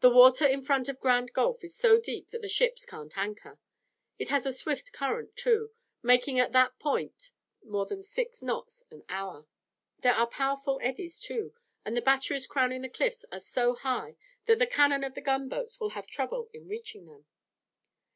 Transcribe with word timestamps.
The 0.00 0.10
water 0.10 0.44
in 0.44 0.60
front 0.62 0.88
of 0.88 0.98
Grand 0.98 1.32
Gulf 1.32 1.62
is 1.62 1.76
so 1.76 2.00
deep 2.00 2.30
that 2.30 2.42
the 2.42 2.48
ships 2.48 2.84
can't 2.84 3.16
anchor. 3.16 3.60
It 4.18 4.28
has 4.28 4.44
a 4.44 4.52
swift 4.52 4.92
current, 4.92 5.36
too, 5.36 5.70
making 6.02 6.40
at 6.40 6.50
that 6.50 6.80
point 6.80 7.30
more 7.62 7.86
than 7.86 8.02
six 8.02 8.42
knots 8.42 8.82
an 8.90 9.04
hour. 9.08 9.46
There 10.00 10.14
are 10.14 10.26
powerful 10.26 10.80
eddies, 10.82 11.20
too, 11.20 11.54
and 11.84 11.96
the 11.96 12.02
batteries 12.02 12.48
crowning 12.48 12.82
the 12.82 12.88
cliffs 12.88 13.24
are 13.30 13.38
so 13.38 13.76
high 13.76 14.16
that 14.46 14.58
the 14.58 14.66
cannon 14.66 15.04
of 15.04 15.14
the 15.14 15.20
gunboats 15.20 15.78
will 15.78 15.90
have 15.90 16.08
trouble 16.08 16.50
in 16.52 16.66
reaching 16.66 17.06
them." 17.06 17.26